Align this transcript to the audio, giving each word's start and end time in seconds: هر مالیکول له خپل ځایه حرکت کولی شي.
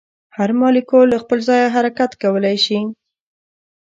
هر 0.37 0.49
مالیکول 0.59 1.07
له 1.13 1.17
خپل 1.23 1.39
ځایه 1.49 1.73
حرکت 1.75 2.11
کولی 2.23 2.57
شي. 2.65 2.79